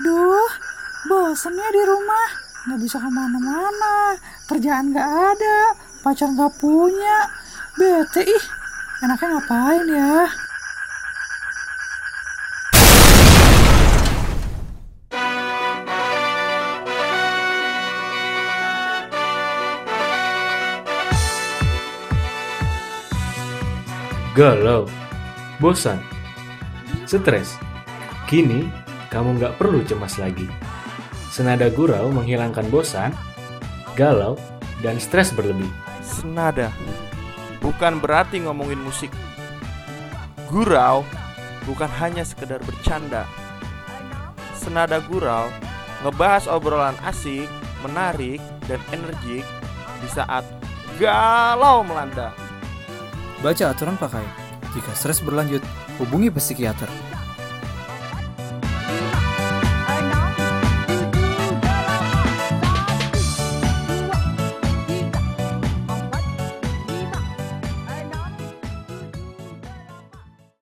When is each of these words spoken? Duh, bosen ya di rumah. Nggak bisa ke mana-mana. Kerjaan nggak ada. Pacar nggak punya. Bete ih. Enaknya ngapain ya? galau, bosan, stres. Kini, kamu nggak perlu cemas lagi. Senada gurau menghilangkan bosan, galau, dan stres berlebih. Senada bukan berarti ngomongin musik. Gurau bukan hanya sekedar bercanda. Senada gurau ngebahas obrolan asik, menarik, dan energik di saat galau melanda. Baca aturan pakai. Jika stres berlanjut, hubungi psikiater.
Duh, 0.00 0.50
bosen 1.08 1.56
ya 1.56 1.68
di 1.72 1.82
rumah. 1.84 2.28
Nggak 2.68 2.80
bisa 2.82 2.96
ke 3.00 3.10
mana-mana. 3.10 4.16
Kerjaan 4.44 4.92
nggak 4.92 5.10
ada. 5.36 5.58
Pacar 6.04 6.28
nggak 6.32 6.52
punya. 6.60 7.30
Bete 7.76 8.24
ih. 8.24 8.44
Enaknya 9.04 9.40
ngapain 9.40 9.86
ya? 9.88 10.28
galau, 24.36 24.84
bosan, 25.64 25.96
stres. 27.08 27.56
Kini, 28.28 28.68
kamu 29.16 29.40
nggak 29.40 29.56
perlu 29.56 29.80
cemas 29.80 30.20
lagi. 30.20 30.44
Senada 31.32 31.72
gurau 31.72 32.12
menghilangkan 32.12 32.68
bosan, 32.68 33.16
galau, 33.96 34.36
dan 34.84 35.00
stres 35.00 35.32
berlebih. 35.32 35.72
Senada 36.04 36.68
bukan 37.64 37.96
berarti 37.96 38.44
ngomongin 38.44 38.76
musik. 38.76 39.08
Gurau 40.52 41.00
bukan 41.64 41.88
hanya 41.96 42.28
sekedar 42.28 42.60
bercanda. 42.60 43.24
Senada 44.52 45.00
gurau 45.00 45.48
ngebahas 46.04 46.44
obrolan 46.52 46.96
asik, 47.08 47.48
menarik, 47.80 48.44
dan 48.68 48.84
energik 48.92 49.48
di 50.04 50.08
saat 50.12 50.44
galau 51.00 51.80
melanda. 51.80 52.36
Baca 53.40 53.72
aturan 53.72 53.96
pakai. 53.96 54.24
Jika 54.76 54.92
stres 54.92 55.24
berlanjut, 55.24 55.64
hubungi 55.96 56.28
psikiater. 56.28 56.88